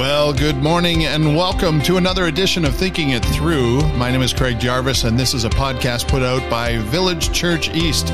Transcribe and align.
Well, 0.00 0.32
good 0.32 0.56
morning 0.56 1.04
and 1.04 1.36
welcome 1.36 1.82
to 1.82 1.98
another 1.98 2.24
edition 2.24 2.64
of 2.64 2.74
Thinking 2.74 3.10
It 3.10 3.22
Through. 3.22 3.82
My 3.98 4.10
name 4.10 4.22
is 4.22 4.32
Craig 4.32 4.58
Jarvis, 4.58 5.04
and 5.04 5.20
this 5.20 5.34
is 5.34 5.44
a 5.44 5.50
podcast 5.50 6.08
put 6.08 6.22
out 6.22 6.40
by 6.48 6.78
Village 6.78 7.30
Church 7.32 7.68
East. 7.74 8.06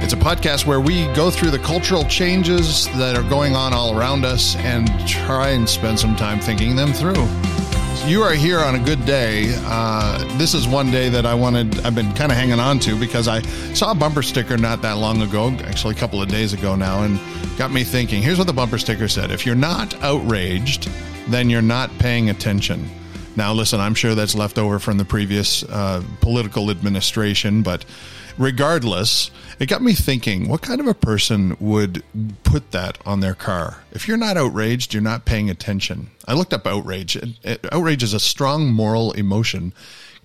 It's 0.00 0.12
a 0.12 0.16
podcast 0.16 0.66
where 0.66 0.80
we 0.80 1.12
go 1.14 1.32
through 1.32 1.50
the 1.50 1.58
cultural 1.58 2.04
changes 2.04 2.86
that 2.96 3.16
are 3.16 3.28
going 3.28 3.56
on 3.56 3.74
all 3.74 3.98
around 3.98 4.24
us 4.24 4.54
and 4.54 4.88
try 5.04 5.48
and 5.48 5.68
spend 5.68 5.98
some 5.98 6.14
time 6.14 6.38
thinking 6.38 6.76
them 6.76 6.92
through. 6.92 7.26
You 8.06 8.22
are 8.22 8.32
here 8.32 8.58
on 8.58 8.74
a 8.74 8.78
good 8.78 9.04
day. 9.04 9.52
Uh, 9.64 10.24
this 10.38 10.54
is 10.54 10.66
one 10.66 10.90
day 10.90 11.08
that 11.10 11.26
I 11.26 11.34
wanted, 11.34 11.80
I've 11.80 11.94
been 11.94 12.12
kind 12.14 12.32
of 12.32 12.38
hanging 12.38 12.58
on 12.58 12.78
to 12.80 12.98
because 12.98 13.28
I 13.28 13.42
saw 13.74 13.90
a 13.90 13.94
bumper 13.94 14.22
sticker 14.22 14.56
not 14.56 14.80
that 14.82 14.96
long 14.96 15.20
ago, 15.20 15.50
actually 15.64 15.94
a 15.94 15.98
couple 15.98 16.22
of 16.22 16.28
days 16.28 16.54
ago 16.54 16.74
now, 16.74 17.02
and 17.02 17.20
got 17.58 17.70
me 17.70 17.84
thinking. 17.84 18.22
Here's 18.22 18.38
what 18.38 18.46
the 18.46 18.52
bumper 18.52 18.78
sticker 18.78 19.08
said 19.08 19.30
If 19.30 19.44
you're 19.44 19.54
not 19.54 19.94
outraged, 20.02 20.88
then 21.28 21.50
you're 21.50 21.60
not 21.60 21.90
paying 21.98 22.30
attention. 22.30 22.88
Now, 23.38 23.52
listen, 23.52 23.78
I'm 23.78 23.94
sure 23.94 24.16
that's 24.16 24.34
left 24.34 24.58
over 24.58 24.80
from 24.80 24.98
the 24.98 25.04
previous 25.04 25.62
uh, 25.62 26.02
political 26.20 26.70
administration, 26.72 27.62
but 27.62 27.84
regardless, 28.36 29.30
it 29.60 29.68
got 29.68 29.80
me 29.80 29.92
thinking 29.92 30.48
what 30.48 30.60
kind 30.60 30.80
of 30.80 30.88
a 30.88 30.92
person 30.92 31.56
would 31.60 32.02
put 32.42 32.72
that 32.72 32.98
on 33.06 33.20
their 33.20 33.36
car? 33.36 33.84
If 33.92 34.08
you're 34.08 34.16
not 34.16 34.36
outraged, 34.36 34.92
you're 34.92 35.04
not 35.04 35.24
paying 35.24 35.48
attention. 35.50 36.10
I 36.26 36.34
looked 36.34 36.52
up 36.52 36.66
outrage. 36.66 37.16
Outrage 37.70 38.02
is 38.02 38.12
a 38.12 38.18
strong 38.18 38.72
moral 38.72 39.12
emotion 39.12 39.72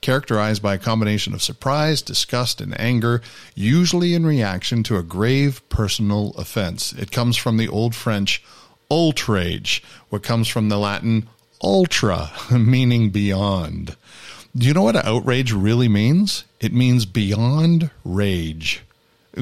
characterized 0.02 0.63
by 0.63 0.73
a 0.73 0.80
combination 0.80 1.35
of 1.35 1.43
surprise, 1.43 2.02
disgust, 2.02 2.62
and 2.62 2.77
anger, 2.82 3.21
usually 3.54 4.16
in 4.16 4.26
reaction 4.26 4.82
to 4.84 4.98
a 4.98 5.04
grave 5.04 5.62
personal 5.70 6.32
offense. 6.32 6.93
It 6.93 7.12
comes 7.12 7.38
from 7.38 7.57
the 7.57 7.68
Old 7.68 7.93
French 7.93 8.43
outrage, 8.91 9.84
what 10.09 10.24
comes 10.24 10.48
from 10.48 10.70
the 10.70 10.80
Latin 10.80 11.30
ultra, 11.63 12.31
meaning 12.51 13.09
beyond. 13.09 13.95
Do 14.55 14.67
you 14.67 14.73
know 14.73 14.83
what 14.83 14.95
outrage 14.95 15.51
really 15.51 15.87
means? 15.87 16.43
It 16.59 16.73
means 16.73 17.05
beyond 17.05 17.89
rage. 18.05 18.81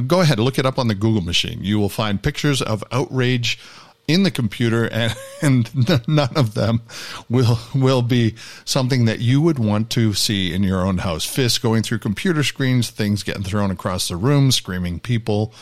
Go 0.07 0.21
ahead, 0.21 0.39
look 0.39 0.57
it 0.57 0.65
up 0.65 0.79
on 0.79 0.87
the 0.87 0.95
Google 0.95 1.21
machine. 1.21 1.59
You 1.61 1.77
will 1.79 1.89
find 1.89 2.23
pictures 2.23 2.61
of 2.61 2.83
outrage 2.93 3.59
in 4.07 4.23
the 4.23 4.31
computer 4.31 4.87
and, 4.87 5.15
and 5.41 6.07
none 6.07 6.35
of 6.35 6.53
them 6.53 6.81
will 7.29 7.59
will 7.73 8.01
be 8.01 8.35
something 8.65 9.05
that 9.05 9.19
you 9.19 9.41
would 9.41 9.59
want 9.59 9.89
to 9.91 10.13
see 10.13 10.53
in 10.53 10.63
your 10.63 10.85
own 10.85 10.99
house. 10.99 11.25
Fists 11.25 11.57
going 11.57 11.83
through 11.83 11.99
computer 11.99 12.43
screens, 12.43 12.89
things 12.89 13.23
getting 13.23 13.43
thrown 13.43 13.71
across 13.71 14.07
the 14.07 14.15
room, 14.15 14.51
screaming 14.51 14.99
people, 14.99 15.53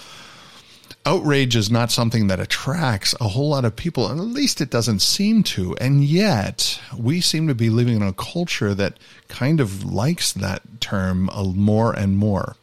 outrage 1.10 1.56
is 1.56 1.72
not 1.72 1.92
something 1.92 2.28
that 2.28 2.40
attracts 2.40 3.16
a 3.20 3.30
whole 3.30 3.50
lot 3.50 3.66
of 3.66 3.76
people, 3.76 4.08
at 4.10 4.18
least 4.18 4.62
it 4.62 4.70
doesn't 4.70 5.00
seem 5.00 5.42
to. 5.42 5.76
And 5.78 6.04
yet, 6.04 6.80
we 6.96 7.20
seem 7.20 7.48
to 7.48 7.56
be 7.56 7.72
living 7.72 7.96
in 7.96 8.04
a 8.04 8.14
culture 8.14 8.76
that 8.76 9.00
kind 9.28 9.60
of 9.60 9.84
likes 9.84 10.32
that 10.34 10.62
term 10.80 11.28
uh, 11.32 11.46
more 11.46 11.94
and 11.94 12.16
more. 12.16 12.56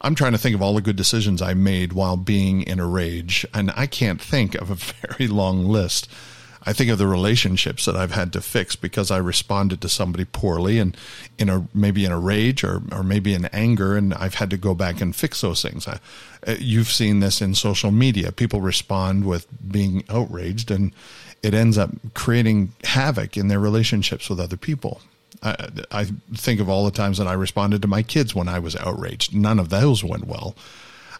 I'm 0.00 0.14
trying 0.14 0.32
to 0.32 0.38
think 0.38 0.54
of 0.54 0.62
all 0.62 0.74
the 0.74 0.80
good 0.80 0.96
decisions 0.96 1.42
I 1.42 1.52
made 1.52 1.92
while 1.92 2.16
being 2.16 2.62
in 2.62 2.80
a 2.80 2.86
rage, 2.86 3.44
and 3.52 3.70
I 3.76 3.86
can't 3.86 4.20
think 4.20 4.54
of 4.54 4.70
a 4.70 4.74
very 5.08 5.28
long 5.28 5.66
list. 5.66 6.10
I 6.66 6.72
think 6.72 6.90
of 6.90 6.98
the 6.98 7.06
relationships 7.06 7.84
that 7.84 7.96
I've 7.96 8.12
had 8.12 8.32
to 8.32 8.40
fix 8.40 8.74
because 8.76 9.10
I 9.10 9.18
responded 9.18 9.80
to 9.82 9.88
somebody 9.88 10.24
poorly 10.24 10.78
and 10.78 10.96
in 11.38 11.48
a 11.48 11.66
maybe 11.74 12.04
in 12.04 12.12
a 12.12 12.18
rage 12.18 12.64
or 12.64 12.82
or 12.90 13.02
maybe 13.02 13.34
in 13.34 13.46
anger, 13.46 13.96
and 13.96 14.14
I've 14.14 14.34
had 14.34 14.50
to 14.50 14.56
go 14.56 14.74
back 14.74 15.00
and 15.00 15.14
fix 15.14 15.40
those 15.40 15.62
things. 15.62 15.86
I, 15.86 15.98
uh, 16.46 16.56
you've 16.58 16.90
seen 16.90 17.20
this 17.20 17.42
in 17.42 17.54
social 17.54 17.90
media. 17.90 18.32
People 18.32 18.60
respond 18.60 19.24
with 19.26 19.46
being 19.70 20.04
outraged, 20.08 20.70
and 20.70 20.92
it 21.42 21.54
ends 21.54 21.76
up 21.76 21.90
creating 22.14 22.72
havoc 22.84 23.36
in 23.36 23.48
their 23.48 23.60
relationships 23.60 24.30
with 24.30 24.40
other 24.40 24.56
people. 24.56 25.00
I, 25.42 25.68
I 25.90 26.04
think 26.34 26.60
of 26.60 26.70
all 26.70 26.84
the 26.84 26.90
times 26.90 27.18
that 27.18 27.26
I 27.26 27.34
responded 27.34 27.82
to 27.82 27.88
my 27.88 28.02
kids 28.02 28.34
when 28.34 28.48
I 28.48 28.58
was 28.58 28.76
outraged. 28.76 29.34
None 29.34 29.58
of 29.58 29.68
those 29.68 30.02
went 30.02 30.26
well. 30.26 30.54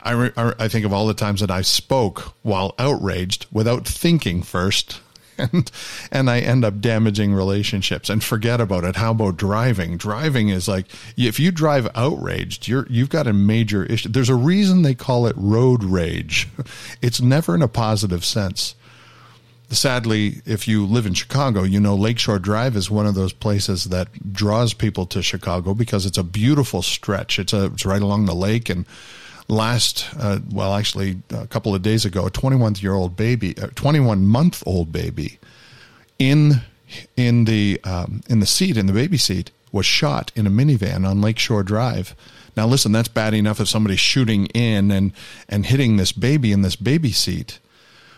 I, 0.02 0.30
I 0.58 0.68
think 0.68 0.84
of 0.84 0.92
all 0.92 1.06
the 1.06 1.14
times 1.14 1.40
that 1.40 1.50
I 1.50 1.62
spoke 1.62 2.34
while 2.42 2.74
outraged 2.78 3.46
without 3.50 3.86
thinking 3.86 4.42
first 4.42 5.00
and 5.38 5.70
and 6.10 6.30
I 6.30 6.40
end 6.40 6.64
up 6.64 6.80
damaging 6.80 7.34
relationships 7.34 8.08
and 8.08 8.22
forget 8.22 8.60
about 8.60 8.84
it. 8.84 8.96
How 8.96 9.12
about 9.12 9.36
driving? 9.36 9.96
Driving 9.96 10.48
is 10.48 10.68
like 10.68 10.86
if 11.16 11.38
you 11.38 11.50
drive 11.50 11.88
outraged, 11.94 12.68
you're 12.68 12.86
you've 12.88 13.08
got 13.08 13.26
a 13.26 13.32
major 13.32 13.84
issue. 13.84 14.08
There's 14.08 14.28
a 14.28 14.34
reason 14.34 14.82
they 14.82 14.94
call 14.94 15.26
it 15.26 15.36
road 15.36 15.84
rage. 15.84 16.48
It's 17.02 17.20
never 17.20 17.54
in 17.54 17.62
a 17.62 17.68
positive 17.68 18.24
sense. 18.24 18.74
Sadly, 19.68 20.42
if 20.46 20.66
you 20.68 20.86
live 20.86 21.06
in 21.06 21.14
Chicago, 21.14 21.62
you 21.62 21.80
know 21.80 21.94
Lakeshore 21.94 22.38
Drive 22.38 22.76
is 22.76 22.90
one 22.90 23.06
of 23.06 23.14
those 23.14 23.32
places 23.32 23.84
that 23.84 24.32
draws 24.32 24.74
people 24.74 25.06
to 25.06 25.22
Chicago 25.22 25.74
because 25.74 26.06
it's 26.06 26.18
a 26.18 26.22
beautiful 26.22 26.82
stretch. 26.82 27.38
It's 27.38 27.52
a 27.52 27.66
it's 27.66 27.84
right 27.84 28.02
along 28.02 28.26
the 28.26 28.34
lake 28.34 28.68
and 28.68 28.86
last, 29.48 30.08
uh, 30.18 30.38
well, 30.50 30.74
actually, 30.74 31.18
a 31.30 31.46
couple 31.46 31.74
of 31.74 31.82
days 31.82 32.04
ago, 32.04 32.26
a 32.26 32.30
21 32.30 32.76
year 32.76 32.94
old 32.94 33.16
baby, 33.16 33.52
a 33.52 33.68
21 33.68 34.26
month 34.26 34.62
old 34.66 34.92
baby, 34.92 35.38
in 36.18 36.62
in 37.16 37.44
the 37.44 37.80
um, 37.84 38.22
in 38.28 38.40
the 38.40 38.46
seat 38.46 38.76
in 38.76 38.86
the 38.86 38.92
baby 38.92 39.16
seat 39.16 39.50
was 39.72 39.86
shot 39.86 40.30
in 40.36 40.46
a 40.46 40.50
minivan 40.50 41.06
on 41.08 41.20
Lakeshore 41.20 41.64
Drive. 41.64 42.14
Now, 42.56 42.66
listen, 42.66 42.92
that's 42.92 43.08
bad 43.08 43.34
enough 43.34 43.60
if 43.60 43.68
somebody's 43.68 44.00
shooting 44.00 44.46
in 44.46 44.90
and 44.90 45.12
and 45.48 45.66
hitting 45.66 45.96
this 45.96 46.12
baby 46.12 46.52
in 46.52 46.62
this 46.62 46.76
baby 46.76 47.12
seat. 47.12 47.58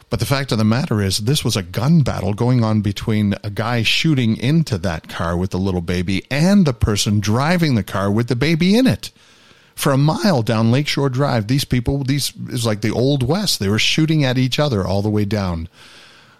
But 0.09 0.20
the 0.20 0.26
fact 0.26 0.53
of 0.53 0.59
the 0.59 0.65
matter 0.65 1.03
is, 1.03 1.19
this 1.19 1.44
was 1.44 1.56
a 1.56 1.65
gun 1.65 2.03
battle 2.03 2.32
going 2.32 2.62
on 2.62 2.81
between 2.81 3.34
a 3.42 3.50
guy 3.50 3.82
shooting 3.82 4.36
into 4.36 4.78
that 4.78 5.09
car 5.09 5.36
with 5.36 5.50
the 5.50 5.59
little 5.59 5.81
baby 5.81 6.22
and 6.31 6.65
the 6.65 6.72
person 6.72 7.19
driving 7.19 7.75
the 7.75 7.82
car 7.82 8.09
with 8.09 8.28
the 8.28 8.36
baby 8.36 8.76
in 8.76 8.86
it 8.86 9.10
for 9.76 9.92
a 9.92 9.98
mile 9.98 10.42
down 10.42 10.72
Lakeshore 10.72 11.10
Drive. 11.10 11.47
These 11.47 11.66
people, 11.66 12.03
these 12.03 12.32
is 12.48 12.66
like 12.66 12.81
the 12.81 12.91
old 12.91 13.22
west. 13.22 13.60
They 13.60 13.69
were 13.69 13.78
shooting 13.78 14.25
at 14.25 14.38
each 14.38 14.59
other 14.59 14.84
all 14.84 15.03
the 15.03 15.10
way 15.10 15.26
down 15.26 15.69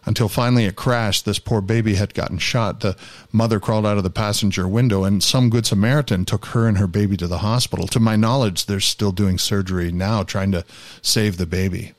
until 0.07 0.29
finally 0.29 0.65
it 0.65 0.75
crashed. 0.75 1.27
This 1.27 1.39
poor 1.39 1.61
baby 1.61 1.97
had 1.97 2.15
gotten 2.15 2.39
shot. 2.39 2.81
The 2.81 2.97
mother 3.31 3.61
crawled 3.61 3.85
out 3.87 3.99
of 3.99 4.05
the 4.05 4.11
passenger 4.11 4.67
window, 4.67 5.05
and 5.05 5.23
some 5.23 5.51
good 5.51 5.67
Samaritan 5.67 6.25
took 6.25 6.47
her 6.47 6.67
and 6.67 6.79
her 6.79 6.87
baby 6.87 7.17
to 7.19 7.27
the 7.27 7.39
hospital. 7.39 7.87
To 7.89 8.01
my 8.01 8.17
knowledge, 8.17 8.67
they're 8.67 8.81
still 8.81 9.13
doing 9.13 9.37
surgery 9.37 9.93
now, 9.93 10.23
trying 10.23 10.53
to 10.53 10.65
save 11.03 11.37
the 11.37 11.47
baby. 11.47 11.93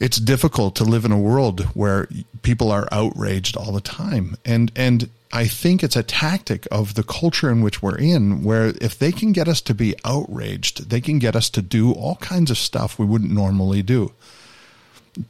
It's 0.00 0.18
difficult 0.18 0.74
to 0.76 0.84
live 0.84 1.04
in 1.04 1.12
a 1.12 1.18
world 1.18 1.60
where 1.74 2.08
people 2.42 2.72
are 2.72 2.88
outraged 2.90 3.56
all 3.56 3.70
the 3.70 3.80
time, 3.80 4.36
and 4.44 4.72
and 4.74 5.08
I 5.34 5.46
think 5.46 5.82
it's 5.82 5.96
a 5.96 6.02
tactic 6.02 6.68
of 6.70 6.92
the 6.92 7.02
culture 7.02 7.50
in 7.50 7.62
which 7.62 7.82
we're 7.82 7.96
in, 7.96 8.44
where 8.44 8.74
if 8.82 8.98
they 8.98 9.10
can 9.10 9.32
get 9.32 9.48
us 9.48 9.62
to 9.62 9.74
be 9.74 9.94
outraged, 10.04 10.90
they 10.90 11.00
can 11.00 11.18
get 11.18 11.34
us 11.34 11.48
to 11.50 11.62
do 11.62 11.92
all 11.92 12.16
kinds 12.16 12.50
of 12.50 12.58
stuff 12.58 12.98
we 12.98 13.06
wouldn't 13.06 13.32
normally 13.32 13.82
do. 13.82 14.12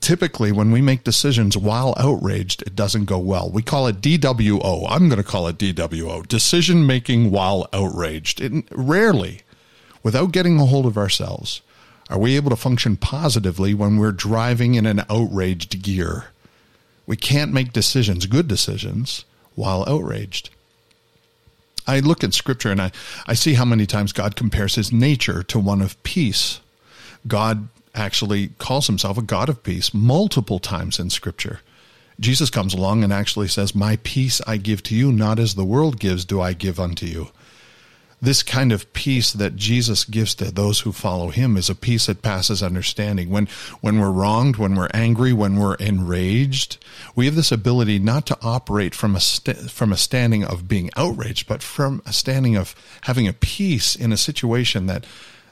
Typically, 0.00 0.50
when 0.50 0.72
we 0.72 0.80
make 0.80 1.04
decisions 1.04 1.56
while 1.56 1.94
outraged, 1.96 2.62
it 2.62 2.74
doesn't 2.74 3.04
go 3.04 3.18
well. 3.18 3.48
We 3.48 3.62
call 3.62 3.86
it 3.86 4.00
DWO. 4.00 4.86
I'm 4.88 5.08
going 5.08 5.22
to 5.22 5.28
call 5.28 5.46
it 5.46 5.58
DWO 5.58 6.26
decision 6.26 6.84
making 6.84 7.30
while 7.30 7.68
outraged. 7.72 8.40
It, 8.40 8.64
rarely, 8.72 9.42
without 10.02 10.32
getting 10.32 10.58
a 10.58 10.66
hold 10.66 10.86
of 10.86 10.98
ourselves, 10.98 11.62
are 12.10 12.18
we 12.18 12.34
able 12.34 12.50
to 12.50 12.56
function 12.56 12.96
positively 12.96 13.72
when 13.72 13.98
we're 13.98 14.12
driving 14.12 14.74
in 14.74 14.86
an 14.86 15.04
outraged 15.08 15.80
gear. 15.80 16.26
We 17.06 17.16
can't 17.16 17.52
make 17.52 17.72
decisions, 17.72 18.26
good 18.26 18.48
decisions 18.48 19.24
while 19.54 19.84
outraged. 19.86 20.50
I 21.86 22.00
look 22.00 22.22
at 22.22 22.34
scripture 22.34 22.70
and 22.70 22.80
I, 22.80 22.92
I 23.26 23.34
see 23.34 23.54
how 23.54 23.64
many 23.64 23.86
times 23.86 24.12
God 24.12 24.36
compares 24.36 24.76
his 24.76 24.92
nature 24.92 25.42
to 25.44 25.58
one 25.58 25.82
of 25.82 26.00
peace. 26.04 26.60
God 27.26 27.68
actually 27.94 28.48
calls 28.58 28.86
himself 28.86 29.18
a 29.18 29.22
God 29.22 29.48
of 29.48 29.62
peace 29.62 29.92
multiple 29.92 30.58
times 30.58 30.98
in 30.98 31.10
scripture. 31.10 31.60
Jesus 32.20 32.50
comes 32.50 32.72
along 32.72 33.02
and 33.02 33.12
actually 33.12 33.48
says, 33.48 33.74
My 33.74 33.98
peace 34.04 34.40
I 34.46 34.56
give 34.58 34.82
to 34.84 34.94
you, 34.94 35.10
not 35.10 35.38
as 35.38 35.54
the 35.54 35.64
world 35.64 35.98
gives, 35.98 36.24
do 36.24 36.40
I 36.40 36.52
give 36.52 36.78
unto 36.78 37.06
you 37.06 37.28
this 38.22 38.44
kind 38.44 38.70
of 38.70 38.90
peace 38.92 39.32
that 39.32 39.56
Jesus 39.56 40.04
gives 40.04 40.36
to 40.36 40.52
those 40.52 40.80
who 40.80 40.92
follow 40.92 41.30
him 41.30 41.56
is 41.56 41.68
a 41.68 41.74
peace 41.74 42.06
that 42.06 42.22
passes 42.22 42.62
understanding. 42.62 43.30
When, 43.30 43.48
when 43.80 43.98
we're 43.98 44.12
wronged, 44.12 44.56
when 44.56 44.76
we're 44.76 44.88
angry, 44.94 45.32
when 45.32 45.56
we're 45.56 45.74
enraged, 45.74 46.78
we 47.16 47.26
have 47.26 47.34
this 47.34 47.50
ability 47.50 47.98
not 47.98 48.24
to 48.26 48.38
operate 48.40 48.94
from 48.94 49.16
a, 49.16 49.20
st- 49.20 49.72
from 49.72 49.92
a 49.92 49.96
standing 49.96 50.44
of 50.44 50.68
being 50.68 50.88
outraged, 50.96 51.48
but 51.48 51.64
from 51.64 52.00
a 52.06 52.12
standing 52.12 52.54
of 52.54 52.76
having 53.02 53.26
a 53.26 53.32
peace 53.32 53.96
in 53.96 54.12
a 54.12 54.16
situation 54.16 54.86
that, 54.86 55.04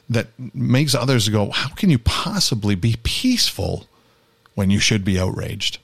that 0.09 0.27
makes 0.53 0.95
others 0.95 1.27
go, 1.27 1.51
how 1.51 1.69
can 1.75 1.89
you 1.89 1.99
possibly 1.99 2.75
be 2.75 2.95
peaceful 3.03 3.85
when 4.55 4.69
you 4.69 4.79
should 4.79 5.03
be 5.03 5.19
outraged? 5.19 5.79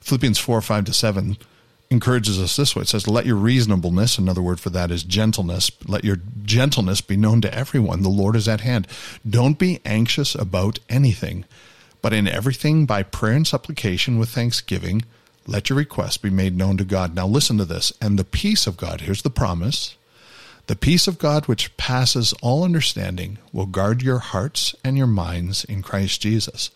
Philippians 0.00 0.38
4, 0.38 0.60
5 0.60 0.84
to 0.84 0.92
7 0.92 1.38
encourages 1.92 2.40
us 2.40 2.56
this 2.56 2.74
way. 2.74 2.82
It 2.82 2.88
says, 2.88 3.06
Let 3.06 3.26
your 3.26 3.36
reasonableness, 3.36 4.18
another 4.18 4.42
word 4.42 4.58
for 4.58 4.70
that 4.70 4.90
is 4.90 5.04
gentleness, 5.04 5.70
let 5.86 6.04
your 6.04 6.16
gentleness 6.42 7.00
be 7.00 7.16
known 7.16 7.40
to 7.42 7.54
everyone. 7.54 8.02
The 8.02 8.08
Lord 8.08 8.34
is 8.34 8.48
at 8.48 8.62
hand. 8.62 8.88
Don't 9.28 9.58
be 9.58 9.80
anxious 9.84 10.34
about 10.34 10.80
anything, 10.88 11.44
but 12.00 12.12
in 12.12 12.26
everything 12.26 12.86
by 12.86 13.02
prayer 13.02 13.34
and 13.34 13.46
supplication 13.46 14.18
with 14.18 14.30
thanksgiving, 14.30 15.04
let 15.46 15.68
your 15.68 15.78
requests 15.78 16.16
be 16.16 16.30
made 16.30 16.56
known 16.56 16.76
to 16.78 16.84
God. 16.84 17.14
Now 17.14 17.26
listen 17.26 17.58
to 17.58 17.64
this. 17.64 17.92
And 18.00 18.18
the 18.18 18.24
peace 18.24 18.66
of 18.66 18.76
God, 18.76 19.02
here's 19.02 19.22
the 19.22 19.30
promise. 19.30 19.96
The 20.68 20.76
peace 20.76 21.08
of 21.08 21.18
God, 21.18 21.46
which 21.46 21.76
passes 21.76 22.32
all 22.40 22.64
understanding, 22.64 23.38
will 23.52 23.66
guard 23.66 24.02
your 24.02 24.20
hearts 24.20 24.74
and 24.84 24.96
your 24.96 25.08
minds 25.08 25.64
in 25.64 25.82
Christ 25.82 26.20
Jesus. 26.22 26.70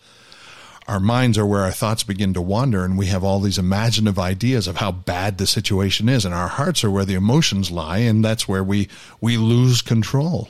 Our 0.87 1.01
minds 1.01 1.37
are 1.37 1.45
where 1.45 1.63
our 1.63 1.71
thoughts 1.71 2.03
begin 2.03 2.33
to 2.33 2.41
wander, 2.41 2.85
and 2.85 2.97
we 2.97 3.07
have 3.07 3.23
all 3.23 3.41
these 3.41 3.57
imaginative 3.57 4.17
ideas 4.17 4.67
of 4.67 4.77
how 4.77 4.91
bad 4.93 5.37
the 5.37 5.45
situation 5.45 6.07
is. 6.07 6.23
And 6.23 6.33
our 6.33 6.47
hearts 6.47 6.83
are 6.83 6.91
where 6.91 7.03
the 7.03 7.15
emotions 7.15 7.69
lie, 7.69 7.99
and 7.99 8.23
that's 8.23 8.47
where 8.47 8.63
we, 8.63 8.87
we 9.19 9.35
lose 9.35 9.81
control. 9.81 10.49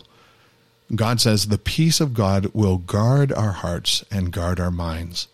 God 0.96 1.20
says 1.20 1.48
the 1.48 1.58
peace 1.58 2.00
of 2.00 2.14
God 2.14 2.52
will 2.54 2.78
guard 2.78 3.34
our 3.34 3.52
hearts 3.52 4.06
and 4.12 4.32
guard 4.32 4.60
our 4.60 4.72
minds. 4.72 5.28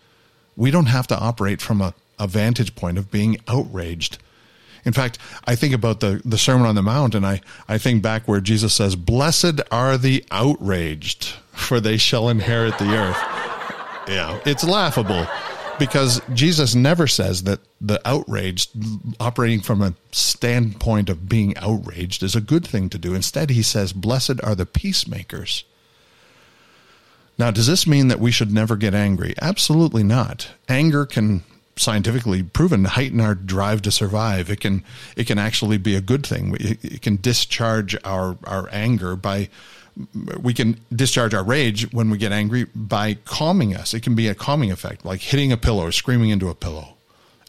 We 0.56 0.70
don't 0.70 0.86
have 0.86 1.06
to 1.08 1.18
operate 1.18 1.60
from 1.60 1.82
a, 1.82 1.94
a 2.18 2.26
vantage 2.26 2.74
point 2.74 2.96
of 2.96 3.10
being 3.10 3.36
outraged. 3.46 4.18
In 4.86 4.92
fact, 4.92 5.18
I 5.46 5.54
think 5.54 5.74
about 5.74 6.00
the, 6.00 6.22
the 6.24 6.38
Sermon 6.38 6.66
on 6.66 6.74
the 6.74 6.82
Mount 6.82 7.14
and 7.14 7.26
I, 7.26 7.40
I 7.68 7.78
think 7.78 8.02
back 8.02 8.26
where 8.26 8.40
Jesus 8.40 8.74
says, 8.74 8.96
Blessed 8.96 9.60
are 9.70 9.96
the 9.96 10.24
outraged, 10.30 11.34
for 11.52 11.80
they 11.80 11.96
shall 11.96 12.28
inherit 12.28 12.78
the 12.78 12.94
earth. 12.96 13.33
Yeah, 14.06 14.38
it's 14.44 14.64
laughable 14.64 15.26
because 15.78 16.20
Jesus 16.32 16.74
never 16.74 17.06
says 17.06 17.44
that 17.44 17.60
the 17.80 18.00
outraged, 18.04 18.70
operating 19.18 19.60
from 19.60 19.82
a 19.82 19.94
standpoint 20.12 21.08
of 21.08 21.28
being 21.28 21.56
outraged, 21.56 22.22
is 22.22 22.36
a 22.36 22.40
good 22.40 22.66
thing 22.66 22.88
to 22.90 22.98
do. 22.98 23.14
Instead, 23.14 23.50
he 23.50 23.62
says, 23.62 23.92
Blessed 23.92 24.42
are 24.42 24.54
the 24.54 24.66
peacemakers. 24.66 25.64
Now, 27.38 27.50
does 27.50 27.66
this 27.66 27.86
mean 27.86 28.08
that 28.08 28.20
we 28.20 28.30
should 28.30 28.52
never 28.52 28.76
get 28.76 28.94
angry? 28.94 29.34
Absolutely 29.42 30.04
not. 30.04 30.50
Anger 30.68 31.04
can 31.04 31.42
scientifically 31.76 32.42
proven 32.42 32.84
heighten 32.84 33.20
our 33.20 33.34
drive 33.34 33.82
to 33.82 33.90
survive. 33.90 34.48
It 34.48 34.60
can 34.60 34.84
it 35.16 35.26
can 35.26 35.38
actually 35.38 35.78
be 35.78 35.96
a 35.96 36.00
good 36.00 36.24
thing. 36.24 36.56
It, 36.60 37.02
can 37.02 37.16
discharge 37.20 37.96
our 38.04 38.36
our 38.44 38.68
anger 38.70 39.16
by 39.16 39.48
we 40.40 40.54
can 40.54 40.80
discharge 40.94 41.34
our 41.34 41.44
rage 41.44 41.92
when 41.92 42.10
we 42.10 42.18
get 42.18 42.32
angry 42.32 42.64
by 42.74 43.14
calming 43.24 43.74
us. 43.76 43.94
It 43.94 44.02
can 44.02 44.14
be 44.14 44.28
a 44.28 44.34
calming 44.34 44.72
effect, 44.72 45.04
like 45.04 45.20
hitting 45.20 45.52
a 45.52 45.56
pillow 45.56 45.86
or 45.86 45.92
screaming 45.92 46.30
into 46.30 46.48
a 46.48 46.54
pillow. 46.54 46.96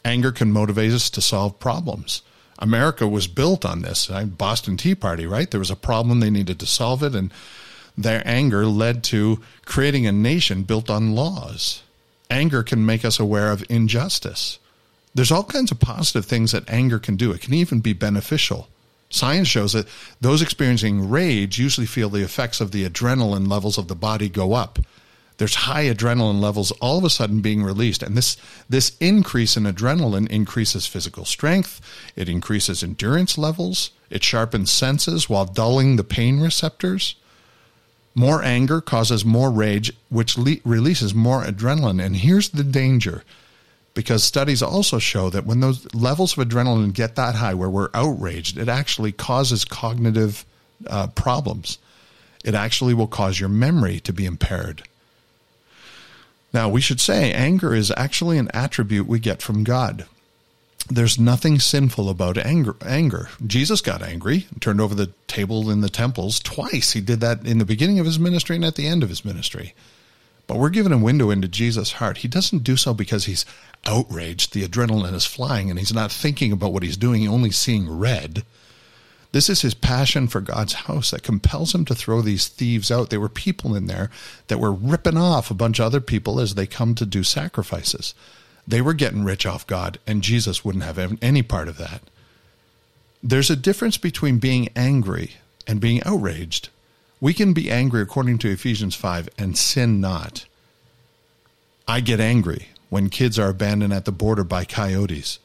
Anger 0.03 0.31
can 0.31 0.51
motivate 0.51 0.92
us 0.92 1.09
to 1.12 1.21
solve 1.21 1.59
problems. 1.59 2.21
America 2.59 3.07
was 3.07 3.27
built 3.27 3.65
on 3.65 3.81
this. 3.81 4.07
Boston 4.07 4.77
Tea 4.77 4.95
Party, 4.95 5.25
right? 5.25 5.50
There 5.50 5.59
was 5.59 5.71
a 5.71 5.75
problem, 5.75 6.19
they 6.19 6.30
needed 6.30 6.59
to 6.59 6.65
solve 6.65 7.03
it, 7.03 7.15
and 7.15 7.33
their 7.97 8.21
anger 8.25 8.65
led 8.65 9.03
to 9.06 9.41
creating 9.65 10.06
a 10.06 10.12
nation 10.12 10.63
built 10.63 10.89
on 10.89 11.15
laws. 11.15 11.81
Anger 12.30 12.63
can 12.63 12.86
make 12.86 13.03
us 13.03 13.19
aware 13.19 13.51
of 13.51 13.65
injustice. 13.69 14.59
There's 15.13 15.31
all 15.31 15.44
kinds 15.44 15.71
of 15.71 15.80
positive 15.80 16.25
things 16.25 16.51
that 16.51 16.69
anger 16.69 17.00
can 17.00 17.15
do. 17.15 17.31
It 17.31 17.41
can 17.41 17.53
even 17.53 17.80
be 17.80 17.94
beneficial. 17.94 18.68
Science 19.09 19.47
shows 19.47 19.73
that 19.73 19.87
those 20.19 20.41
experiencing 20.41 21.09
rage 21.09 21.59
usually 21.59 21.87
feel 21.87 22.09
the 22.09 22.23
effects 22.23 22.59
of 22.59 22.71
the 22.71 22.87
adrenaline 22.87 23.47
levels 23.47 23.77
of 23.77 23.87
the 23.87 23.95
body 23.95 24.29
go 24.29 24.53
up. 24.53 24.79
There's 25.37 25.55
high 25.55 25.85
adrenaline 25.85 26.39
levels 26.39 26.71
all 26.79 26.97
of 26.97 27.03
a 27.03 27.09
sudden 27.09 27.41
being 27.41 27.61
released, 27.61 28.01
and 28.01 28.15
this 28.15 28.37
this 28.69 28.95
increase 28.99 29.57
in 29.57 29.63
adrenaline 29.63 30.27
increases 30.29 30.87
physical 30.87 31.25
strength, 31.25 31.81
it 32.15 32.29
increases 32.29 32.83
endurance 32.83 33.37
levels, 33.37 33.91
it 34.09 34.23
sharpens 34.23 34.71
senses 34.71 35.29
while 35.29 35.45
dulling 35.45 35.97
the 35.97 36.03
pain 36.05 36.39
receptors. 36.39 37.15
More 38.17 38.41
anger 38.41 38.79
causes 38.79 39.25
more 39.25 39.51
rage, 39.51 39.91
which 40.09 40.37
le- 40.37 40.55
releases 40.63 41.13
more 41.13 41.43
adrenaline. 41.43 42.01
And 42.01 42.15
here's 42.15 42.49
the 42.49 42.63
danger 42.63 43.25
because 43.95 44.24
studies 44.24 44.62
also 44.62 45.00
show 45.00 45.30
that 45.31 45.45
when 45.45 45.62
those 45.62 45.92
levels 45.95 46.38
of 46.38 46.47
adrenaline 46.47 46.94
get 46.94 47.15
that 47.15 47.33
high 47.33 47.56
where 47.56 47.69
we're 47.69 47.89
outraged, 47.94 48.57
it 48.57 48.69
actually 48.69 49.12
causes 49.12 49.65
cognitive 49.65 50.45
uh, 50.86 51.07
problems. 51.07 51.80
It 52.44 52.53
actually 52.53 52.94
will 52.94 53.07
cause 53.07 53.39
your 53.39 53.50
memory 53.50 54.00
to 54.01 54.13
be 54.13 54.25
impaired. 54.25 54.83
Now, 56.53 56.69
we 56.69 56.81
should 56.81 57.01
say 57.01 57.33
anger 57.33 57.74
is 57.74 57.92
actually 57.97 58.38
an 58.38 58.51
attribute 58.53 59.07
we 59.07 59.19
get 59.19 59.42
from 59.42 59.63
God. 59.63 60.06
There's 60.88 61.19
nothing 61.19 61.59
sinful 61.59 62.09
about 62.09 62.38
anger. 62.38 62.75
Anger. 62.86 63.30
Jesus 63.45 63.81
got 63.81 64.03
angry, 64.03 64.45
turned 64.59 64.80
over 64.80 64.94
the 64.94 65.12
table 65.27 65.71
in 65.71 65.81
the 65.81 65.89
temples 65.89 66.39
twice. 66.39 66.91
He 66.91 67.01
did 67.01 67.21
that 67.21 67.45
in 67.45 67.57
the 67.57 67.65
beginning 67.65 68.00
of 68.00 68.06
his 68.06 68.19
ministry 68.19 68.57
and 68.57 68.65
at 68.65 68.75
the 68.75 68.88
end 68.88 69.03
of 69.03 69.09
his 69.09 69.25
ministry. 69.25 69.74
But 70.47 70.57
we're 70.57 70.69
given 70.69 70.94
a 70.94 70.97
window 70.97 71.31
into 71.31 71.47
Jesus' 71.47 71.94
heart. 71.94 72.18
He 72.18 72.27
doesn't 72.27 72.63
do 72.63 72.77
so 72.77 72.94
because 72.94 73.25
he's 73.25 73.45
outraged. 73.86 74.53
The 74.53 74.68
adrenaline 74.68 75.13
is 75.13 75.25
flying 75.25 75.69
and 75.69 75.80
he's 75.80 75.94
not 75.94 76.12
thinking 76.12 76.51
about 76.51 76.74
what 76.74 76.83
he's 76.83 76.97
doing, 76.97 77.21
he's 77.21 77.30
only 77.30 77.51
seeing 77.51 77.89
red. 77.89 78.44
This 79.31 79.50
is 79.50 79.63
his 79.63 79.74
passion 79.74 80.27
for 80.30 80.39
God's 80.39 80.74
house 80.74 81.12
that 81.12 81.24
compels 81.24 81.75
him 81.75 81.83
to 81.86 81.95
throw 81.95 82.21
these 82.21 82.47
thieves 82.47 82.89
out. 82.89 83.09
There 83.09 83.19
were 83.19 83.27
people 83.27 83.75
in 83.75 83.86
there 83.86 84.09
that 84.47 84.59
were 84.59 84.71
ripping 84.71 85.18
off 85.18 85.51
a 85.51 85.56
bunch 85.56 85.80
of 85.80 85.86
other 85.86 86.00
people 86.00 86.39
as 86.39 86.56
they 86.56 86.65
come 86.65 86.95
to 86.95 87.06
do 87.06 87.21
sacrifices. 87.21 88.13
They 88.65 88.81
were 88.81 88.94
getting 88.94 89.25
rich 89.25 89.45
off 89.45 89.68
God, 89.68 90.00
and 90.07 90.21
Jesus 90.21 90.63
wouldn't 90.63 90.86
have 90.86 91.21
any 91.21 91.41
part 91.41 91.68
of 91.68 91.77
that. 91.77 92.01
There's 93.21 93.50
a 93.50 93.57
difference 93.57 93.98
between 93.98 94.39
being 94.39 94.69
angry 94.74 95.31
and 95.68 95.81
being 95.81 96.01
outraged. 96.03 96.69
We 97.25 97.33
can 97.33 97.54
be 97.54 97.72
angry 97.72 98.04
according 98.04 98.38
to 98.38 98.51
Ephesians 98.51 98.94
5 98.94 99.30
and 99.36 99.57
sin 99.57 100.00
not. 100.00 100.45
I 101.88 102.00
get 102.00 102.19
angry 102.19 102.68
when 102.89 103.10
kids 103.10 103.39
are 103.39 103.50
abandoned 103.50 103.94
at 103.94 104.06
the 104.06 104.12
border 104.12 104.44
by 104.44 104.63
coyotes. 104.63 105.39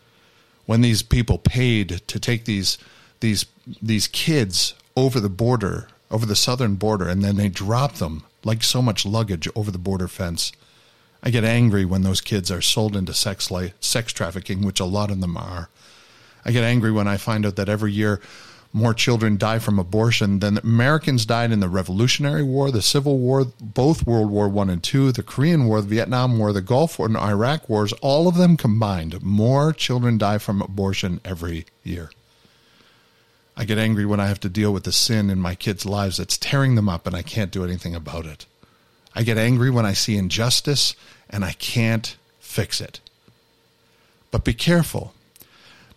When 0.66 0.82
these 0.82 1.02
people 1.02 1.38
paid 1.38 2.02
to 2.06 2.20
take 2.20 2.44
these 2.44 2.76
these 3.20 3.46
these 3.80 4.08
kids 4.08 4.74
over 4.94 5.20
the 5.20 5.30
border, 5.30 5.88
over 6.10 6.26
the 6.26 6.36
southern 6.36 6.74
border 6.74 7.08
and 7.08 7.24
then 7.24 7.36
they 7.36 7.48
drop 7.48 7.94
them 7.94 8.24
like 8.44 8.62
so 8.62 8.82
much 8.82 9.06
luggage 9.06 9.48
over 9.56 9.70
the 9.70 9.78
border 9.78 10.06
fence. 10.06 10.52
I 11.22 11.30
get 11.30 11.44
angry 11.44 11.86
when 11.86 12.02
those 12.02 12.20
kids 12.20 12.50
are 12.50 12.60
sold 12.60 12.94
into 12.94 13.14
sex 13.14 13.50
sex 13.80 14.12
trafficking, 14.12 14.66
which 14.66 14.80
a 14.80 14.84
lot 14.84 15.10
of 15.10 15.22
them 15.22 15.38
are. 15.38 15.70
I 16.44 16.50
get 16.50 16.62
angry 16.62 16.92
when 16.92 17.08
I 17.08 17.16
find 17.16 17.46
out 17.46 17.56
that 17.56 17.70
every 17.70 17.92
year 17.92 18.20
more 18.72 18.94
children 18.94 19.36
die 19.36 19.58
from 19.58 19.78
abortion 19.78 20.38
than 20.38 20.58
Americans 20.58 21.26
died 21.26 21.50
in 21.50 21.60
the 21.60 21.68
Revolutionary 21.68 22.42
War, 22.42 22.70
the 22.70 22.82
Civil 22.82 23.18
War, 23.18 23.46
both 23.60 24.06
World 24.06 24.30
War 24.30 24.48
One 24.48 24.70
and 24.70 24.82
Two, 24.82 25.10
the 25.10 25.22
Korean 25.22 25.66
War, 25.66 25.80
the 25.80 25.88
Vietnam 25.88 26.38
War, 26.38 26.52
the 26.52 26.60
Gulf 26.60 26.98
War, 26.98 27.08
and 27.08 27.16
Iraq 27.16 27.68
wars. 27.68 27.92
All 27.94 28.28
of 28.28 28.36
them 28.36 28.56
combined, 28.56 29.22
more 29.22 29.72
children 29.72 30.18
die 30.18 30.38
from 30.38 30.62
abortion 30.62 31.20
every 31.24 31.66
year. 31.82 32.10
I 33.56 33.64
get 33.64 33.78
angry 33.78 34.06
when 34.06 34.20
I 34.20 34.28
have 34.28 34.40
to 34.40 34.48
deal 34.48 34.72
with 34.72 34.84
the 34.84 34.92
sin 34.92 35.28
in 35.30 35.40
my 35.40 35.54
kids' 35.54 35.84
lives 35.84 36.16
that's 36.16 36.38
tearing 36.38 36.76
them 36.76 36.88
up, 36.88 37.06
and 37.06 37.16
I 37.16 37.22
can't 37.22 37.50
do 37.50 37.64
anything 37.64 37.94
about 37.94 38.24
it. 38.24 38.46
I 39.14 39.22
get 39.22 39.38
angry 39.38 39.70
when 39.70 39.84
I 39.84 39.92
see 39.92 40.16
injustice 40.16 40.94
and 41.28 41.44
I 41.44 41.52
can't 41.52 42.16
fix 42.38 42.80
it. 42.80 43.00
But 44.30 44.44
be 44.44 44.54
careful 44.54 45.14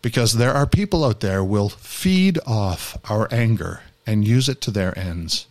because 0.03 0.33
there 0.33 0.53
are 0.53 0.67
people 0.67 1.05
out 1.05 1.21
there 1.21 1.43
will 1.43 1.69
feed 1.69 2.37
off 2.45 2.97
our 3.09 3.27
anger 3.31 3.81
and 4.05 4.27
use 4.27 4.49
it 4.49 4.59
to 4.59 4.69
their 4.69 4.95
ends. 4.99 5.47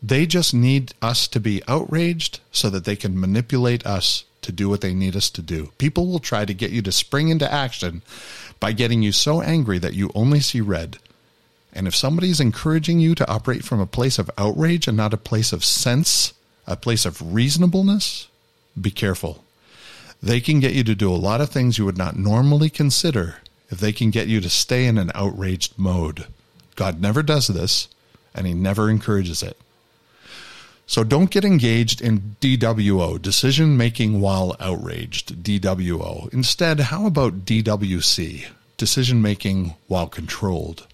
They 0.00 0.26
just 0.26 0.54
need 0.54 0.92
us 1.00 1.26
to 1.28 1.40
be 1.40 1.62
outraged 1.66 2.38
so 2.52 2.68
that 2.70 2.84
they 2.84 2.94
can 2.94 3.18
manipulate 3.18 3.84
us 3.86 4.24
to 4.42 4.52
do 4.52 4.68
what 4.68 4.82
they 4.82 4.92
need 4.92 5.16
us 5.16 5.30
to 5.30 5.42
do. 5.42 5.72
People 5.78 6.06
will 6.06 6.20
try 6.20 6.44
to 6.44 6.54
get 6.54 6.70
you 6.70 6.82
to 6.82 6.92
spring 6.92 7.30
into 7.30 7.50
action 7.50 8.02
by 8.60 8.72
getting 8.72 9.02
you 9.02 9.10
so 9.10 9.40
angry 9.40 9.78
that 9.78 9.94
you 9.94 10.12
only 10.14 10.40
see 10.40 10.60
red. 10.60 10.98
And 11.72 11.88
if 11.88 11.96
somebody 11.96 12.28
is 12.28 12.40
encouraging 12.40 13.00
you 13.00 13.14
to 13.14 13.28
operate 13.28 13.64
from 13.64 13.80
a 13.80 13.86
place 13.86 14.18
of 14.18 14.30
outrage 14.36 14.86
and 14.86 14.98
not 14.98 15.14
a 15.14 15.18
place 15.18 15.52
of 15.52 15.64
sense, 15.64 16.34
a 16.66 16.76
place 16.76 17.06
of 17.06 17.34
reasonableness, 17.34 18.28
be 18.80 18.90
careful. 18.90 19.44
They 20.22 20.40
can 20.40 20.60
get 20.60 20.74
you 20.74 20.84
to 20.84 20.94
do 20.94 21.10
a 21.10 21.16
lot 21.16 21.40
of 21.40 21.48
things 21.48 21.78
you 21.78 21.86
would 21.86 21.98
not 21.98 22.18
normally 22.18 22.68
consider 22.68 23.36
if 23.68 23.78
they 23.78 23.92
can 23.92 24.10
get 24.10 24.28
you 24.28 24.40
to 24.40 24.50
stay 24.50 24.86
in 24.86 24.98
an 24.98 25.10
outraged 25.14 25.78
mode. 25.78 26.26
God 26.76 27.00
never 27.00 27.22
does 27.22 27.48
this, 27.48 27.88
and 28.34 28.46
He 28.46 28.54
never 28.54 28.88
encourages 28.88 29.42
it. 29.42 29.56
So 30.86 31.04
don't 31.04 31.30
get 31.30 31.44
engaged 31.44 32.00
in 32.00 32.36
DWO, 32.40 33.20
decision 33.20 33.76
making 33.76 34.22
while 34.22 34.56
outraged, 34.58 35.42
DWO. 35.42 36.32
Instead, 36.32 36.80
how 36.80 37.04
about 37.04 37.44
DWC, 37.44 38.46
decision 38.78 39.20
making 39.20 39.74
while 39.86 40.06
controlled? 40.06 40.86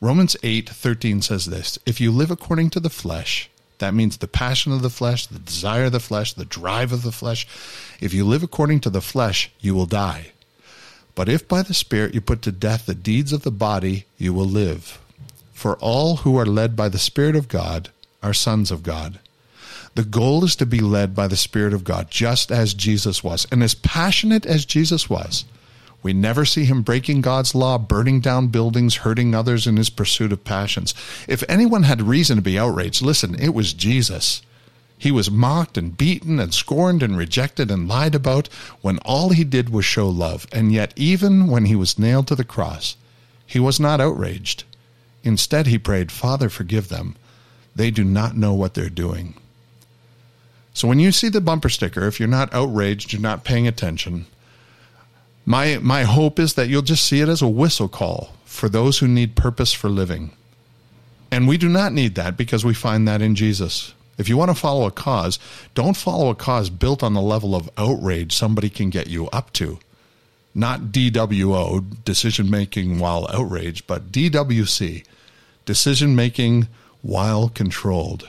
Romans 0.00 0.34
8:13 0.42 1.22
says 1.22 1.44
this, 1.44 1.78
if 1.84 2.00
you 2.00 2.10
live 2.10 2.30
according 2.30 2.70
to 2.70 2.80
the 2.80 2.88
flesh, 2.88 3.50
that 3.78 3.92
means 3.92 4.16
the 4.16 4.26
passion 4.28 4.72
of 4.72 4.80
the 4.80 4.90
flesh, 4.90 5.26
the 5.26 5.38
desire 5.38 5.84
of 5.84 5.92
the 5.92 6.00
flesh, 6.00 6.32
the 6.32 6.44
drive 6.44 6.92
of 6.92 7.02
the 7.02 7.12
flesh. 7.12 7.46
If 8.00 8.14
you 8.14 8.24
live 8.24 8.42
according 8.42 8.80
to 8.80 8.90
the 8.90 9.02
flesh, 9.02 9.50
you 9.60 9.74
will 9.74 9.86
die. 9.86 10.32
But 11.18 11.28
if 11.28 11.48
by 11.48 11.62
the 11.62 11.74
Spirit 11.74 12.14
you 12.14 12.20
put 12.20 12.42
to 12.42 12.52
death 12.52 12.86
the 12.86 12.94
deeds 12.94 13.32
of 13.32 13.42
the 13.42 13.50
body, 13.50 14.04
you 14.18 14.32
will 14.32 14.46
live. 14.46 15.00
For 15.52 15.74
all 15.78 16.18
who 16.18 16.38
are 16.38 16.46
led 16.46 16.76
by 16.76 16.88
the 16.88 16.96
Spirit 16.96 17.34
of 17.34 17.48
God 17.48 17.88
are 18.22 18.32
sons 18.32 18.70
of 18.70 18.84
God. 18.84 19.18
The 19.96 20.04
goal 20.04 20.44
is 20.44 20.54
to 20.54 20.64
be 20.64 20.78
led 20.78 21.16
by 21.16 21.26
the 21.26 21.36
Spirit 21.36 21.74
of 21.74 21.82
God, 21.82 22.08
just 22.08 22.52
as 22.52 22.72
Jesus 22.72 23.24
was. 23.24 23.48
And 23.50 23.64
as 23.64 23.74
passionate 23.74 24.46
as 24.46 24.64
Jesus 24.64 25.10
was, 25.10 25.44
We 26.04 26.12
never 26.12 26.44
see 26.44 26.64
him 26.64 26.82
breaking 26.82 27.22
God's 27.22 27.52
law, 27.52 27.78
burning 27.78 28.20
down 28.20 28.46
buildings, 28.46 28.98
hurting 28.98 29.34
others 29.34 29.66
in 29.66 29.76
his 29.76 29.90
pursuit 29.90 30.32
of 30.32 30.44
passions. 30.44 30.94
If 31.26 31.42
anyone 31.48 31.82
had 31.82 32.00
reason 32.00 32.36
to 32.36 32.42
be 32.42 32.56
outraged, 32.56 33.02
listen, 33.02 33.34
it 33.34 33.54
was 33.54 33.72
Jesus. 33.72 34.40
He 34.98 35.12
was 35.12 35.30
mocked 35.30 35.78
and 35.78 35.96
beaten 35.96 36.40
and 36.40 36.52
scorned 36.52 37.02
and 37.02 37.16
rejected 37.16 37.70
and 37.70 37.88
lied 37.88 38.16
about 38.16 38.48
when 38.82 38.98
all 38.98 39.30
he 39.30 39.44
did 39.44 39.70
was 39.70 39.84
show 39.84 40.08
love. 40.08 40.46
And 40.52 40.72
yet, 40.72 40.92
even 40.96 41.46
when 41.46 41.66
he 41.66 41.76
was 41.76 41.98
nailed 41.98 42.26
to 42.28 42.34
the 42.34 42.44
cross, 42.44 42.96
he 43.46 43.60
was 43.60 43.78
not 43.78 44.00
outraged. 44.00 44.64
Instead, 45.22 45.66
he 45.66 45.78
prayed, 45.78 46.10
Father, 46.10 46.48
forgive 46.48 46.88
them. 46.88 47.14
They 47.76 47.92
do 47.92 48.02
not 48.02 48.36
know 48.36 48.54
what 48.54 48.74
they're 48.74 48.90
doing. 48.90 49.34
So 50.74 50.88
when 50.88 50.98
you 50.98 51.12
see 51.12 51.28
the 51.28 51.40
bumper 51.40 51.68
sticker, 51.68 52.06
if 52.06 52.18
you're 52.18 52.28
not 52.28 52.52
outraged, 52.52 53.12
you're 53.12 53.22
not 53.22 53.44
paying 53.44 53.68
attention, 53.68 54.26
my, 55.46 55.78
my 55.78 56.02
hope 56.02 56.38
is 56.38 56.54
that 56.54 56.68
you'll 56.68 56.82
just 56.82 57.06
see 57.06 57.20
it 57.20 57.28
as 57.28 57.40
a 57.40 57.48
whistle 57.48 57.88
call 57.88 58.34
for 58.44 58.68
those 58.68 58.98
who 58.98 59.08
need 59.08 59.36
purpose 59.36 59.72
for 59.72 59.88
living. 59.88 60.32
And 61.30 61.46
we 61.46 61.56
do 61.56 61.68
not 61.68 61.92
need 61.92 62.16
that 62.16 62.36
because 62.36 62.64
we 62.64 62.74
find 62.74 63.06
that 63.06 63.22
in 63.22 63.34
Jesus. 63.34 63.94
If 64.18 64.28
you 64.28 64.36
want 64.36 64.50
to 64.50 64.54
follow 64.54 64.84
a 64.84 64.90
cause, 64.90 65.38
don't 65.74 65.96
follow 65.96 66.28
a 66.28 66.34
cause 66.34 66.68
built 66.70 67.02
on 67.04 67.14
the 67.14 67.22
level 67.22 67.54
of 67.54 67.70
outrage 67.78 68.34
somebody 68.34 68.68
can 68.68 68.90
get 68.90 69.06
you 69.06 69.28
up 69.28 69.52
to. 69.54 69.78
Not 70.54 70.86
DWO, 70.86 72.04
decision 72.04 72.50
making 72.50 72.98
while 72.98 73.28
outraged, 73.32 73.86
but 73.86 74.10
DWC, 74.10 75.04
decision 75.64 76.16
making 76.16 76.66
while 77.00 77.48
controlled. 77.48 78.28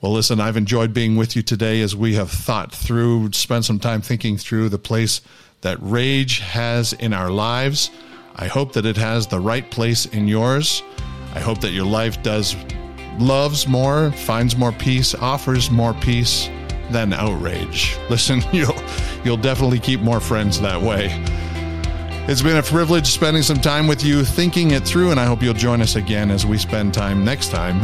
Well, 0.00 0.12
listen, 0.12 0.40
I've 0.40 0.56
enjoyed 0.56 0.94
being 0.94 1.16
with 1.16 1.36
you 1.36 1.42
today 1.42 1.82
as 1.82 1.94
we 1.94 2.14
have 2.14 2.30
thought 2.30 2.72
through, 2.72 3.32
spent 3.32 3.66
some 3.66 3.78
time 3.78 4.00
thinking 4.00 4.38
through 4.38 4.70
the 4.70 4.78
place 4.78 5.20
that 5.60 5.78
rage 5.80 6.38
has 6.40 6.92
in 6.94 7.12
our 7.12 7.30
lives. 7.30 7.90
I 8.34 8.46
hope 8.46 8.72
that 8.74 8.86
it 8.86 8.96
has 8.96 9.26
the 9.26 9.40
right 9.40 9.70
place 9.70 10.06
in 10.06 10.28
yours. 10.28 10.82
I 11.34 11.40
hope 11.40 11.60
that 11.60 11.72
your 11.72 11.86
life 11.86 12.22
does 12.22 12.54
loves 13.18 13.66
more, 13.66 14.12
finds 14.12 14.56
more 14.56 14.72
peace, 14.72 15.14
offers 15.14 15.70
more 15.70 15.94
peace 15.94 16.48
than 16.90 17.12
outrage. 17.12 17.96
Listen, 18.10 18.42
you'll 18.52 18.76
you'll 19.24 19.36
definitely 19.36 19.80
keep 19.80 20.00
more 20.00 20.20
friends 20.20 20.60
that 20.60 20.80
way. 20.80 21.08
It's 22.28 22.42
been 22.42 22.56
a 22.56 22.62
privilege 22.62 23.06
spending 23.06 23.42
some 23.42 23.58
time 23.60 23.86
with 23.86 24.02
you 24.02 24.24
thinking 24.24 24.72
it 24.72 24.82
through 24.82 25.12
and 25.12 25.20
I 25.20 25.26
hope 25.26 25.42
you'll 25.42 25.54
join 25.54 25.80
us 25.80 25.94
again 25.94 26.30
as 26.30 26.44
we 26.44 26.58
spend 26.58 26.92
time 26.92 27.24
next 27.24 27.50
time 27.50 27.80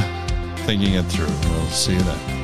thinking 0.66 0.94
it 0.94 1.04
through. 1.04 1.26
We'll 1.50 1.66
see 1.66 1.92
you 1.94 2.02
then. 2.02 2.41